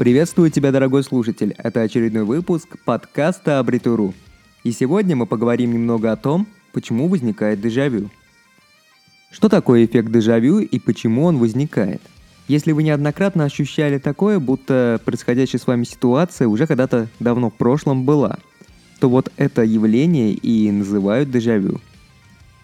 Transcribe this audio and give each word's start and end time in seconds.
Приветствую 0.00 0.50
тебя, 0.50 0.72
дорогой 0.72 1.04
слушатель. 1.04 1.54
Это 1.58 1.82
очередной 1.82 2.24
выпуск 2.24 2.78
подкаста 2.86 3.58
Абритуру. 3.58 4.14
И 4.64 4.72
сегодня 4.72 5.14
мы 5.14 5.26
поговорим 5.26 5.74
немного 5.74 6.10
о 6.10 6.16
том, 6.16 6.46
почему 6.72 7.06
возникает 7.06 7.60
дежавю. 7.60 8.08
Что 9.30 9.50
такое 9.50 9.84
эффект 9.84 10.10
дежавю 10.10 10.60
и 10.60 10.78
почему 10.78 11.24
он 11.24 11.36
возникает? 11.36 12.00
Если 12.48 12.72
вы 12.72 12.82
неоднократно 12.82 13.44
ощущали 13.44 13.98
такое, 13.98 14.38
будто 14.38 15.02
происходящая 15.04 15.60
с 15.60 15.66
вами 15.66 15.84
ситуация 15.84 16.48
уже 16.48 16.66
когда-то 16.66 17.08
давно 17.18 17.50
в 17.50 17.54
прошлом 17.54 18.06
была, 18.06 18.38
то 19.00 19.10
вот 19.10 19.30
это 19.36 19.64
явление 19.64 20.32
и 20.32 20.70
называют 20.70 21.30
дежавю. 21.30 21.78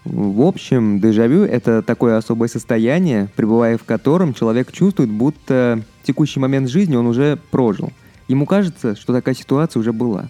В 0.05 0.41
общем, 0.41 0.99
дежавю– 0.99 1.43
это 1.43 1.83
такое 1.83 2.17
особое 2.17 2.47
состояние, 2.47 3.29
пребывая 3.35 3.77
в 3.77 3.83
котором 3.83 4.33
человек 4.33 4.71
чувствует, 4.71 5.11
будто 5.11 5.83
текущий 6.07 6.39
момент 6.39 6.69
жизни 6.69 6.95
он 6.95 7.05
уже 7.05 7.37
прожил. 7.51 7.91
Ему 8.27 8.45
кажется, 8.45 8.95
что 8.95 9.13
такая 9.13 9.35
ситуация 9.35 9.79
уже 9.79 9.93
была. 9.93 10.27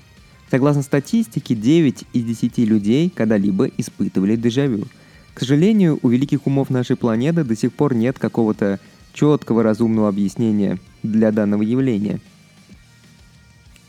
Согласно 0.49 0.81
статистике, 0.81 1.55
9 1.55 2.03
из 2.13 2.23
10 2.23 2.57
людей 2.59 3.11
когда-либо 3.13 3.65
испытывали 3.77 4.35
дежавю. 4.35 4.85
К 5.33 5.39
сожалению, 5.39 5.99
у 6.01 6.09
великих 6.09 6.47
умов 6.47 6.69
нашей 6.69 6.95
планеты 6.95 7.43
до 7.43 7.55
сих 7.55 7.71
пор 7.73 7.93
нет 7.93 8.17
какого-то 8.17 8.79
четкого 9.13 9.61
разумного 9.61 10.09
объяснения 10.09 10.79
для 11.03 11.31
данного 11.31 11.61
явления. 11.61 12.19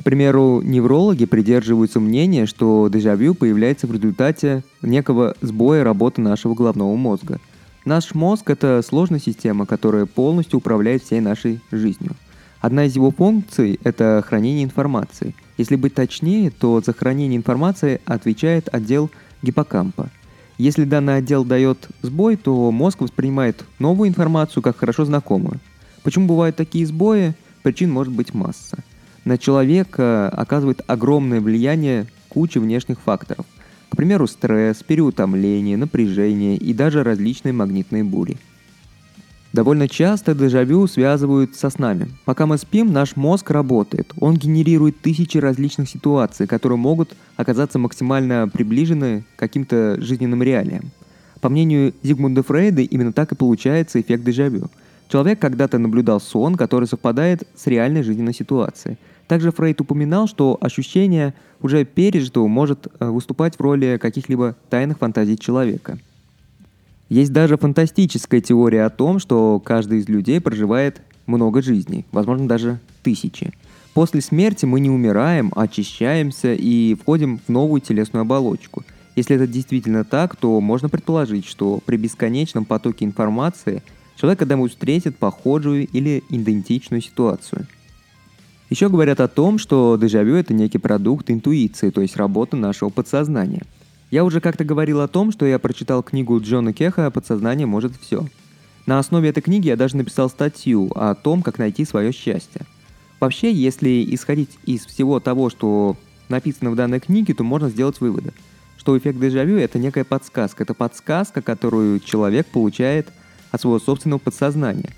К 0.00 0.05
примеру, 0.05 0.61
неврологи 0.62 1.25
придерживаются 1.25 2.00
мнения, 2.00 2.47
что 2.47 2.89
дежавю 2.89 3.34
появляется 3.34 3.86
в 3.86 3.92
результате 3.92 4.62
некого 4.83 5.34
сбоя 5.41 5.84
работы 5.84 6.20
нашего 6.20 6.55
головного 6.55 6.95
мозга– 6.97 7.41
Наш 7.88 8.15
мозг– 8.15 8.42
это 8.51 8.83
сложная 8.87 9.19
система, 9.19 9.64
которая 9.64 10.05
полностью 10.05 10.58
управляет 10.58 11.03
всей 11.03 11.20
нашей 11.20 11.62
жизнью. 11.70 12.17
Одна 12.61 12.84
из 12.84 12.94
его 12.94 13.11
функций– 13.11 13.81
это 13.83 14.22
хранение 14.27 14.62
информации. 14.62 15.34
Если 15.56 15.75
быть 15.75 15.94
точнее, 15.94 16.50
то 16.50 16.83
за 16.83 16.92
хранение 16.92 17.39
информации 17.39 18.03
отвечает 18.05 18.69
отдел 18.70 19.11
гиппокампа. 19.41 20.11
Если 20.59 20.84
данный 20.84 21.16
отдел 21.16 21.47
дает 21.47 21.89
сбой, 22.03 22.36
то 22.36 22.70
мозг 22.70 23.00
воспринимает 23.00 23.64
новую 23.78 24.11
информацию 24.11 24.62
как 24.62 24.77
хорошо 24.77 25.06
знакомую. 25.06 25.59
Почему 26.03 26.27
бывают 26.27 26.56
такие 26.56 26.84
сбои? 26.84 27.33
Причин 27.62 27.91
может 27.91 28.12
быть 28.12 28.34
масса. 28.34 28.84
На 29.25 29.39
человека 29.39 30.28
оказывает 30.28 30.83
огромное 30.86 31.41
влияние 31.41 32.06
куча 32.28 32.61
внешних 32.61 33.00
факторов– 33.00 33.47
к 33.91 33.97
примеру, 33.97 34.27
стресс, 34.27 34.83
переутомление, 34.83 35.77
напряжение 35.77 36.56
и 36.56 36.72
даже 36.72 37.03
различные 37.03 37.53
магнитные 37.53 38.05
бури. 38.05 38.36
Довольно 39.53 39.89
часто 39.89 40.34
дежавю 40.34 40.86
связывают 40.86 41.56
со 41.56 41.70
снами. 41.70 42.09
Пока 42.27 42.47
мы 42.47 42.59
спим, 42.59 42.92
наш 42.92 43.16
мозг 43.16 43.50
работает. 43.50 44.12
Он 44.20 44.36
генерирует 44.36 45.00
тысячи 45.00 45.39
различных 45.39 45.89
ситуаций, 45.89 46.47
которые 46.47 46.78
могут 46.78 47.16
оказаться 47.36 47.78
максимально 47.78 48.48
приближены 48.53 49.25
к 49.36 49.39
каким-то 49.39 49.98
жизненным 50.00 50.42
реалиям. 50.42 50.91
По 51.41 51.48
мнению 51.48 51.94
Зигмунда 52.03 52.42
Фрейда, 52.42 52.83
именно 52.83 53.12
так 53.12 53.33
и 53.33 53.36
получается 53.36 54.00
эффект 54.00 54.22
дежавю. 54.22 54.70
Человек 55.09 55.39
когда-то 55.39 55.78
наблюдал 55.78 56.20
сон, 56.20 56.56
который 56.56 56.86
совпадает 56.86 57.48
с 57.56 57.66
реальной 57.66 58.03
жизненной 58.03 58.34
ситуацией– 58.34 58.98
также 59.29 59.53
Фрейд 59.53 59.81
упоминал, 59.81 60.27
что 60.27 60.57
ощущение 60.61 61.34
уже 61.61 61.84
пережитого 61.84 62.48
может 62.48 62.89
э, 62.98 63.09
выступать 63.09 63.57
в 63.57 63.61
роли 63.61 63.98
каких-либо 64.01 64.57
тайных 64.71 64.98
фантазий 64.98 65.39
человека. 65.39 65.98
Есть 67.11 67.33
даже 67.33 67.59
фантастическая 67.59 68.41
теория 68.41 68.84
о 68.84 68.91
том, 68.91 69.19
что 69.19 69.61
каждый 69.61 69.99
из 69.99 70.09
людей 70.09 70.41
проживает 70.41 71.03
много 71.27 71.62
жизней, 71.62 72.06
возможно 72.11 72.49
даже 72.49 72.81
тысячи. 73.03 73.53
После 73.93 74.22
смерти 74.22 74.65
мы 74.65 74.81
не 74.81 74.88
умираем, 74.88 75.53
очищаемся 75.55 76.55
и 76.55 76.94
входим 76.94 77.38
в 77.47 77.50
новую 77.50 77.83
телесную 77.83 78.22
оболочку. 78.22 78.83
Если 79.15 79.37
это 79.37 79.47
действительно 79.47 80.05
так, 80.05 80.37
то 80.37 80.61
можно 80.61 80.88
предположить, 80.88 81.44
что 81.44 81.81
при 81.84 81.97
бесконечном 81.97 82.65
потоке 82.65 83.05
информации 83.05 83.83
человек 84.17 84.38
когда-нибудь 84.38 84.71
встретит 84.71 85.17
похожую 85.17 85.87
или 85.87 86.22
идентичную 86.31 87.03
ситуацию– 87.03 87.67
еще 88.71 88.91
говорят 88.91 89.21
о 89.21 89.29
том, 89.29 89.59
что 89.59 89.97
дежавю– 89.97 90.34
это 90.37 90.53
некий 90.53 90.79
продукт 90.79 91.31
интуиции, 91.31 91.91
то 91.91 92.03
есть 92.03 92.17
работа 92.17 92.56
нашего 92.56 92.91
подсознания. 92.91 93.62
Я 94.11 94.25
уже 94.25 94.41
как-то 94.41 94.65
говорил 94.65 95.01
о 95.01 95.09
том, 95.09 95.33
что 95.33 95.47
я 95.47 95.59
прочитал 95.59 96.03
книгу 96.03 96.39
Джона 96.41 96.73
Кеха 96.73 97.11
«Подсознание 97.11 97.67
может 97.67 97.93
все». 97.99 98.27
На 98.84 98.99
основе 98.99 99.31
этой 99.31 99.43
книги 99.43 99.69
я 99.69 99.77
даже 99.77 99.97
написал 99.97 100.29
статью 100.29 100.91
о 100.95 101.15
том, 101.15 101.43
как 101.43 101.59
найти 101.59 101.84
свое 101.84 102.12
счастье. 102.12 102.62
Вообще, 103.21 103.53
если 103.53 104.06
исходить 104.15 104.59
из 104.65 104.87
всего 104.87 105.19
того, 105.21 105.50
что 105.50 105.97
написано 106.29 106.71
в 106.71 106.77
данной 106.77 107.00
книге, 107.00 107.35
то 107.35 107.45
можно 107.45 107.69
сделать 107.69 108.00
выводы, 108.00 108.33
что 108.77 108.97
эффект 108.97 109.19
дежавю– 109.19 109.56
это 109.59 109.79
некая 109.79 110.05
подсказка. 110.05 110.62
Это 110.62 110.75
подсказка, 110.75 111.43
которую 111.43 112.00
человек 112.00 112.47
получает 112.47 113.09
от 113.50 113.61
своего 113.62 113.79
собственного 113.79 114.19
подсознания 114.19 114.95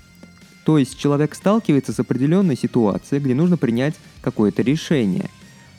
то 0.65 0.77
есть 0.77 0.97
человек 0.97 1.33
сталкивается 1.33 1.91
с 1.91 1.99
определенной 1.99 2.55
ситуацией, 2.55 3.21
где 3.21 3.33
нужно 3.33 3.57
принять 3.57 3.95
какое-то 4.21 4.61
решение, 4.61 5.29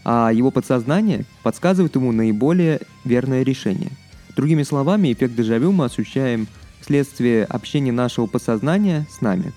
а 0.05 0.31
его 0.33 0.51
подсознание 0.51 1.25
подсказывает 1.43 1.95
ему 1.95 2.13
наиболее 2.13 2.81
верное 3.05 3.45
решение. 3.45 3.93
Другими 4.35 4.65
словами, 4.65 5.13
эффект 5.13 5.35
дежавю 5.37 5.73
мы 5.73 5.85
ощущаем 5.85 6.49
вследствие 6.81 7.45
общения 7.45 7.93
нашего 7.93 8.27
подсознания 8.27 9.07
с 9.11 9.21
нами. 9.21 9.53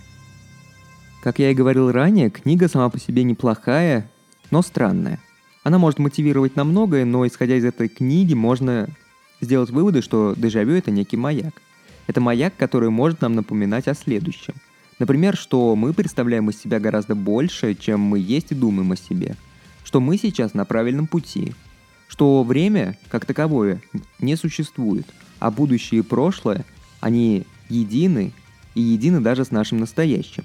Как 1.24 1.40
я 1.40 1.50
и 1.50 1.56
говорил 1.56 1.92
ранее, 1.92 2.30
книга 2.30 2.68
сама 2.68 2.90
по 2.90 3.00
себе 3.00 3.24
неплохая, 3.24 4.12
но 4.52 4.62
странная. 4.62 5.20
Она 5.64 5.80
может 5.80 5.98
мотивировать 5.98 6.56
на 6.56 6.64
многое, 6.64 7.06
но 7.06 7.26
исходя 7.26 7.56
из 7.56 7.66
этой 7.66 7.88
книги 7.88 8.36
можно 8.36 8.90
сделать 9.42 9.72
выводы, 9.72 10.04
что 10.04 10.36
дежавю 10.38 10.76
это 10.76 10.92
некий 10.92 11.18
маяк. 11.18 11.56
Это 12.06 12.22
маяк, 12.22 12.56
который 12.56 12.92
может 12.92 13.22
нам 13.22 13.34
напоминать 13.34 13.88
о 13.88 13.96
следующем– 13.96 14.54
Например, 14.98 15.36
что 15.36 15.76
мы 15.76 15.94
представляем 15.94 16.50
из 16.50 16.60
себя 16.60 16.80
гораздо 16.80 17.16
больше, 17.16 17.76
чем 17.76 18.00
мы 18.00 18.20
есть 18.20 18.52
и 18.52 18.56
думаем 18.56 18.94
о 18.94 18.96
себе. 18.96 19.36
Что 19.84 20.00
мы 20.00 20.18
сейчас 20.18 20.54
на 20.54 20.66
правильном 20.66 21.08
пути. 21.08 21.54
Что 22.08 22.44
время, 22.44 22.98
как 23.10 23.26
таковое, 23.26 23.82
не 24.20 24.36
существует, 24.36 25.06
а 25.40 25.52
будущее 25.52 26.00
и 26.00 26.04
прошлое, 26.04 26.64
они 27.02 27.46
едины 27.68 28.32
и 28.74 28.82
едины 28.82 29.20
даже 29.20 29.44
с 29.44 29.52
нашим 29.52 29.80
настоящим. 29.80 30.44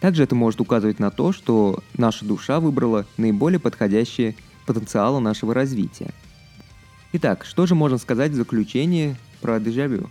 Также 0.00 0.24
это 0.24 0.34
может 0.34 0.60
указывать 0.60 0.98
на 0.98 1.10
то, 1.10 1.32
что 1.32 1.82
наша 1.96 2.24
душа 2.24 2.60
выбрала 2.60 3.06
наиболее 3.16 3.60
потходящие 3.60 4.34
потенциалы 4.66 5.20
нашего 5.20 5.54
развития. 5.54 6.12
Итак, 7.12 7.44
что 7.44 7.66
же 7.66 7.74
можно 7.74 7.98
сказать 7.98 8.32
в 8.32 8.34
заключение 8.34 9.16
про 9.40 9.60
дежавю? 9.60 10.08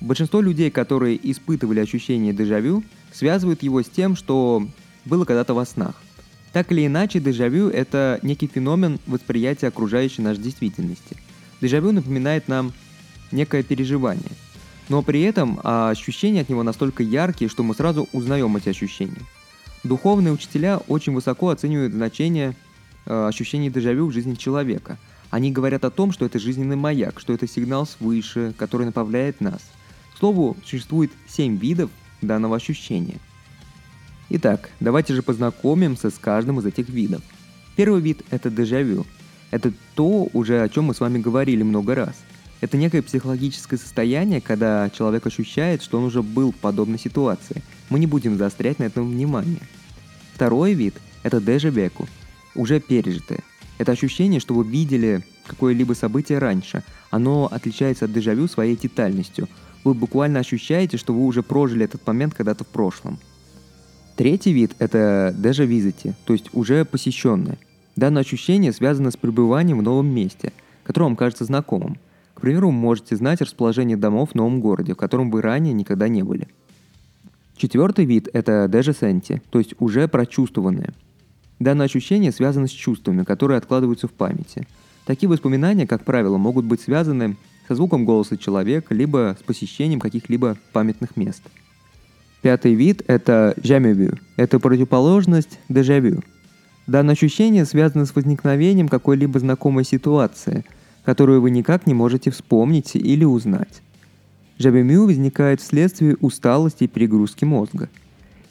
Большинство 0.00 0.40
людей, 0.40 0.70
которые 0.70 1.18
испытывали 1.30 1.80
ощущение 1.80 2.32
дежавю, 2.32 2.84
связывают 3.12 3.62
его 3.62 3.82
с 3.82 3.88
тем, 3.88 4.14
что 4.14 4.66
было 5.04 5.24
когда-то 5.24 5.54
во 5.54 5.64
снах. 5.64 5.94
Так 6.52 6.70
или 6.72 6.86
иначе, 6.86 7.18
дежавю– 7.18 7.68
это 7.70 8.18
некий 8.22 8.46
феномен 8.46 8.98
восприятия 9.06 9.68
окружающей 9.68 10.22
нашей 10.22 10.42
действительности. 10.42 11.16
Дежавю 11.60 11.92
напоминает 11.92 12.48
нам 12.48 12.72
некое 13.32 13.62
переживание. 13.62 14.30
Но 14.88 15.02
при 15.02 15.22
этом 15.22 15.60
а, 15.64 15.90
ощущения 15.90 16.42
от 16.42 16.48
него 16.48 16.62
настолько 16.62 17.02
яркие, 17.02 17.50
что 17.50 17.62
мы 17.62 17.74
сразу 17.74 18.08
узнаем 18.12 18.56
эти 18.56 18.68
ощущения. 18.68 19.22
Духовные 19.82 20.32
учителя 20.32 20.78
очень 20.88 21.12
высоко 21.12 21.50
оценивают 21.50 21.92
значение 21.92 22.54
э, 23.04 23.28
ощущений 23.28 23.70
дежавю 23.70 24.06
в 24.06 24.12
жизни 24.12 24.34
человека. 24.34 24.98
Они 25.30 25.52
говорят 25.52 25.84
о 25.84 25.90
том, 25.90 26.12
что 26.12 26.24
это 26.24 26.38
жизненный 26.38 26.76
маяк, 26.76 27.20
что 27.20 27.32
это 27.32 27.46
сигнал 27.46 27.86
свыше, 27.86 28.52
который 28.58 28.86
направляет 28.86 29.40
нас– 29.40 29.60
к 30.16 30.18
слову, 30.18 30.56
существует 30.64 31.12
7 31.28 31.58
видов 31.58 31.90
данного 32.22 32.56
ощущения. 32.56 33.18
Итак, 34.30 34.70
давайте 34.80 35.14
же 35.14 35.22
познакомимся 35.22 36.08
с 36.08 36.14
каждым 36.14 36.58
из 36.58 36.64
этих 36.64 36.88
видов. 36.88 37.20
Первый 37.76 38.00
вид– 38.00 38.22
это 38.30 38.48
дежавю. 38.48 39.04
Это 39.50 39.74
то, 39.94 40.28
уже 40.32 40.62
о 40.62 40.68
чем 40.70 40.86
мы 40.86 40.94
с 40.94 41.00
вами 41.00 41.18
говорили 41.18 41.62
много 41.62 41.94
раз. 41.94 42.16
Это 42.62 42.78
некое 42.78 43.02
психологическое 43.02 43.76
состояние, 43.76 44.40
когда 44.40 44.88
человек 44.88 45.26
ощущает, 45.26 45.82
что 45.82 45.98
он 45.98 46.04
уже 46.04 46.22
был 46.22 46.50
в 46.50 46.56
подобной 46.56 46.98
ситуации. 46.98 47.62
Мы 47.90 47.98
не 47.98 48.06
будем 48.06 48.38
заострять 48.38 48.78
на 48.78 48.84
этом 48.84 49.10
внимание. 49.10 49.60
Второй 50.32 50.72
вид– 50.72 50.94
это 51.24 51.42
дежавеку, 51.42 52.08
уже 52.54 52.80
пережитое. 52.80 53.40
Это 53.76 53.92
ощущение, 53.92 54.40
что 54.40 54.54
вы 54.54 54.64
видели 54.64 55.22
какое-либо 55.46 55.92
событие 55.92 56.38
раньше. 56.38 56.82
Оно 57.10 57.46
отличается 57.52 58.06
от 58.06 58.14
дежавю 58.14 58.48
своей 58.48 58.76
детальностью– 58.76 59.46
вы 59.86 59.94
буквально 59.94 60.40
ощущаете, 60.40 60.96
что 60.96 61.14
вы 61.14 61.24
уже 61.24 61.42
прожили 61.42 61.84
этот 61.84 62.04
момент 62.06 62.34
когда-то 62.34 62.64
в 62.64 62.66
прошлом. 62.66 63.18
Третий 64.16 64.52
вид– 64.52 64.74
это 64.78 65.34
déjà 65.38 65.64
визити, 65.64 66.14
то 66.24 66.32
есть 66.32 66.50
уже 66.52 66.84
посещенное. 66.84 67.56
Данное 67.94 68.22
ощущение 68.22 68.72
связано 68.72 69.10
с 69.10 69.16
пребыванием 69.16 69.78
в 69.78 69.82
новом 69.82 70.08
месте, 70.08 70.52
которое 70.82 71.04
вам 71.04 71.16
кажется 71.16 71.44
знакомым. 71.44 71.98
К 72.34 72.40
примеру, 72.40 72.68
вы 72.68 72.72
можете 72.72 73.14
знать 73.16 73.40
расположение 73.40 73.96
домов 73.96 74.30
в 74.32 74.34
новом 74.34 74.60
городе, 74.60 74.94
в 74.94 74.96
котором 74.96 75.30
вы 75.30 75.40
ранее 75.40 75.72
никогда 75.72 76.08
не 76.08 76.22
были. 76.22 76.48
Четвертый 77.56 78.06
вид– 78.06 78.28
это 78.32 78.68
дежесенти, 78.68 79.40
то 79.50 79.58
есть 79.58 79.74
уже 79.78 80.08
прочувствованное. 80.08 80.94
Данное 81.60 81.86
ощущение 81.86 82.32
связано 82.32 82.66
с 82.66 82.72
чувствами, 82.72 83.22
которые 83.22 83.58
откладываются 83.58 84.08
в 84.08 84.12
памяти. 84.12 84.66
Такие 85.06 85.28
воспоминания, 85.28 85.86
как 85.86 86.04
правило, 86.04 86.36
могут 86.36 86.64
быть 86.64 86.80
связаны 86.80 87.36
со 87.68 87.74
звуком 87.74 88.04
голоса 88.04 88.36
человека, 88.36 88.94
либо 88.94 89.36
с 89.38 89.42
посещением 89.42 90.00
каких-либо 90.00 90.56
памятных 90.72 91.16
мест. 91.16 91.42
Пятый 92.42 92.74
вид– 92.74 93.02
это 93.06 93.54
жамевю. 93.62 94.18
Это 94.36 94.60
противоположность 94.60 95.58
дежавю. 95.68 96.22
Данное 96.86 97.14
ощущение 97.14 97.64
связано 97.64 98.06
с 98.06 98.14
возникновением 98.14 98.88
какой-либо 98.88 99.40
знакомой 99.40 99.84
ситуации, 99.84 100.64
которую 101.04 101.40
вы 101.40 101.50
никак 101.50 101.86
не 101.86 101.94
можете 101.94 102.30
вспомнить 102.30 102.94
или 102.94 103.24
узнать. 103.24 103.82
Жабемю 104.58 105.04
возникает 105.04 105.60
вследствие 105.60 106.16
усталости 106.20 106.84
и 106.84 106.88
перегрузки 106.88 107.44
мозга. 107.44 107.88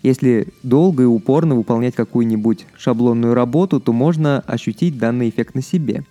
Если 0.04 0.50
долго 0.62 1.04
и 1.04 1.08
упорно 1.08 1.56
выполнять 1.56 1.96
какую-нибудь 1.96 2.68
шаблонную 2.78 3.34
работу, 3.34 3.80
то 3.80 3.92
можно 3.92 4.42
ощутить 4.42 5.00
данный 5.00 5.30
эффект 5.30 5.56
на 5.56 5.62
себе. 5.62 6.04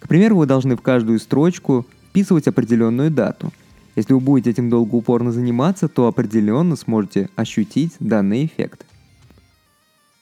К 0.00 0.08
примеру, 0.08 0.36
вы 0.36 0.46
должны 0.46 0.76
в 0.76 0.82
каждую 0.82 1.18
строчку 1.18 1.86
вписывать 2.12 2.46
определенную 2.46 3.10
дату. 3.10 3.50
Если 3.96 4.12
вы 4.12 4.20
будете 4.20 4.50
этим 4.50 4.68
долго 4.68 4.96
упорно 4.96 5.32
заниматься, 5.32 5.88
то 5.88 6.06
определенно 6.06 6.76
сможете 6.76 7.30
ощутить 7.36 7.94
данный 8.00 8.44
эффект. 8.44 8.84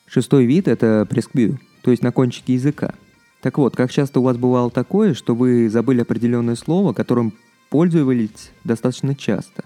Шестой 0.06 0.44
вид– 0.44 0.68
это 0.68 1.04
пресквью, 1.10 1.58
то 1.82 1.90
есть 1.90 2.04
на 2.04 2.12
кончике 2.12 2.54
языка. 2.54 2.94
Так 3.42 3.58
вот, 3.58 3.74
как 3.74 3.90
часто 3.90 4.20
у 4.20 4.22
вас 4.22 4.36
бывало 4.36 4.70
такое, 4.70 5.14
что 5.14 5.34
вы 5.34 5.68
забыли 5.68 6.02
определенное 6.02 6.54
слово, 6.54 6.92
которым 6.92 7.32
пользовались 7.70 8.52
достаточно 8.62 9.16
часто. 9.16 9.64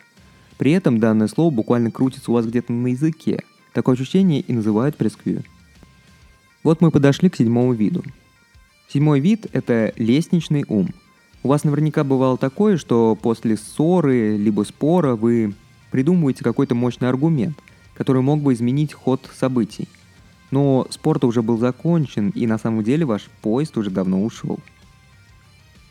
При 0.57 0.73
этом 0.73 1.01
данное 1.01 1.29
слово 1.29 1.53
буквально 1.53 1.91
крутится 1.91 2.31
у 2.31 2.35
вас 2.35 2.47
где-то 2.47 2.73
на 2.73 2.87
языке. 2.87 3.43
Такое 3.75 3.97
ощущение 3.97 4.41
и 4.41 4.53
называют 4.55 4.97
пресквью. 4.97 5.43
Вот 6.63 6.81
мы 6.81 6.91
подошли 6.91 7.29
к 7.29 7.37
седьмому 7.37 7.75
виду. 7.75 8.03
Седьмой 8.89 9.21
вид– 9.21 9.47
это 9.53 9.93
лестничный 9.97 10.65
ум. 10.69 10.89
У 11.45 11.49
вас 11.49 11.63
наверняка 11.63 12.05
бывало 12.05 12.39
такое, 12.39 12.79
что 12.79 13.19
после 13.21 13.59
ссоры 13.59 14.39
либо 14.39 14.63
спора 14.63 15.15
вы 15.15 15.53
придумываете 15.91 16.43
какой-то 16.43 16.75
мощный 16.75 17.11
аргумент, 17.11 17.59
который 17.93 18.23
мог 18.23 18.41
бы 18.41 18.55
изменить 18.55 18.95
ход 18.95 19.29
событий. 19.39 19.87
Но 20.51 20.87
спор 20.89 21.23
уже 21.23 21.43
был 21.43 21.59
закончен, 21.59 22.31
и 22.31 22.47
на 22.47 22.57
самом 22.57 22.83
деле 22.83 23.05
ваш 23.05 23.25
поезд 23.43 23.77
уже 23.77 23.91
давно 23.91 24.25
ушел. 24.25 24.59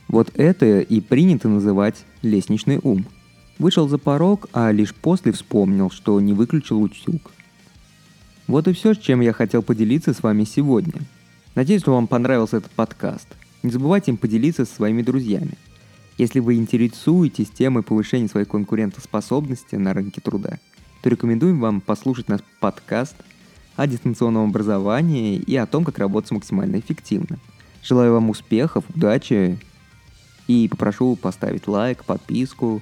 Вот 0.07 0.31
это 0.33 0.79
и 0.79 0.99
принято 1.01 1.47
называть 1.49 2.03
лестничный 2.23 2.79
ум. 2.81 3.05
Вышел 3.59 3.87
за 3.87 3.99
порог, 3.99 4.47
а 4.53 4.71
лишь 4.71 4.95
после 4.95 5.31
вспомнил, 5.33 5.91
что 5.91 6.19
не 6.19 6.33
выключил 6.33 6.81
утюг. 6.81 7.29
Вот 8.47 8.67
и 8.67 8.73
все, 8.73 8.95
чем 8.95 9.21
я 9.21 9.33
хотел 9.33 9.61
поделиться 9.61 10.15
с 10.15 10.23
вами 10.23 10.45
сегодня. 10.45 11.01
Надеюсь, 11.53 11.81
что 11.83 11.93
вам 11.93 12.07
понравился 12.07 12.57
этот 12.57 12.71
подкаст. 12.71 13.27
Не 13.63 13.71
забывайте 13.71 14.11
им 14.11 14.17
поделиться 14.17 14.65
со 14.65 14.75
своими 14.75 15.01
друзьями. 15.01 15.57
Если 16.17 16.39
вы 16.39 16.55
интересуетесь 16.55 17.49
темой 17.49 17.81
повышения 17.81 18.27
своей 18.27 18.45
конкурентоспособности 18.45 19.75
на 19.75 19.93
рынке 19.93 20.21
труда, 20.21 20.59
то 21.01 21.09
рекомендуем 21.09 21.59
вам 21.59 21.81
послушать 21.81 22.27
наш 22.27 22.41
подкаст 22.59 23.15
о 23.75 23.87
дистанционном 23.87 24.49
образовании 24.49 25.37
и 25.37 25.55
о 25.55 25.65
том, 25.65 25.85
как 25.85 25.97
работать 25.97 26.31
максимально 26.31 26.77
эффективно. 26.79 27.39
Желаю 27.81 28.13
вам 28.13 28.29
успехов, 28.29 28.83
удачи 28.93 29.57
и 30.47 30.67
попрошу 30.67 31.15
поставить 31.15 31.67
лайк, 31.67 32.03
подписку, 32.03 32.81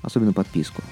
особенно 0.00 0.32
подписку. 0.32 0.82